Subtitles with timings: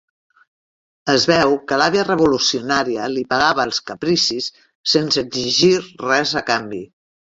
[1.15, 4.49] Es veu que l'àvia revolucionària li pagava els capricis
[4.95, 5.75] sense exigir
[6.07, 6.83] res a canvi.